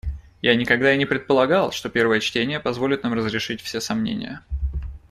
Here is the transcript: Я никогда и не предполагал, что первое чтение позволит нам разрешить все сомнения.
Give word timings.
Я 0.41 0.55
никогда 0.55 0.91
и 0.95 0.97
не 0.97 1.05
предполагал, 1.05 1.71
что 1.71 1.87
первое 1.87 2.21
чтение 2.21 2.59
позволит 2.59 3.03
нам 3.03 3.13
разрешить 3.13 3.61
все 3.61 3.79
сомнения. 3.79 4.41